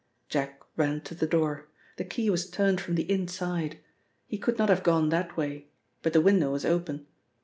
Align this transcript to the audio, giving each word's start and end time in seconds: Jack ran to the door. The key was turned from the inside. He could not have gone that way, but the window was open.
Jack 0.29 0.61
ran 0.77 1.01
to 1.01 1.13
the 1.13 1.27
door. 1.27 1.69
The 1.97 2.03
key 2.05 2.31
was 2.31 2.49
turned 2.49 2.81
from 2.81 2.95
the 2.95 3.03
inside. 3.03 3.77
He 4.25 4.39
could 4.39 4.57
not 4.57 4.69
have 4.69 4.81
gone 4.81 5.09
that 5.09 5.37
way, 5.37 5.67
but 6.01 6.11
the 6.13 6.21
window 6.21 6.49
was 6.51 6.65
open. 6.65 7.05